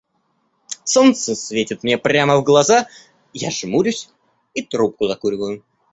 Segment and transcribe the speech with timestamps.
[0.83, 2.87] Солнце светит мне прямо в глаза,
[3.33, 4.09] я жмурюсь
[4.55, 5.63] и трубку закуриваю.